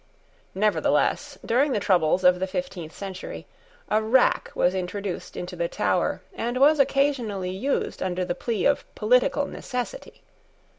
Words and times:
Nevertheless, 0.55 1.37
during 1.45 1.73
the 1.73 1.79
troubles 1.79 2.23
of 2.23 2.39
the 2.39 2.47
fifteenth 2.47 2.91
century, 2.91 3.45
a 3.87 4.01
rack 4.01 4.49
was 4.55 4.73
introduced 4.73 5.37
into 5.37 5.55
the 5.55 5.67
Tower, 5.67 6.23
and 6.33 6.57
was 6.59 6.79
occasionally 6.79 7.51
used 7.51 8.01
under 8.01 8.25
the 8.25 8.33
plea 8.33 8.65
of 8.65 8.83
political 8.95 9.45
necessity. 9.45 10.23